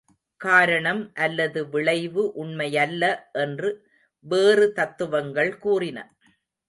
காரணம் 0.41 1.01
அல்லது 1.15 1.69
விளைவு 1.69 2.23
உண்மையல்ல 2.35 3.03
என்று 3.43 3.69
வேறு 4.25 4.67
தத்துவங்கள் 4.73 5.57
கூறின. 5.57 5.99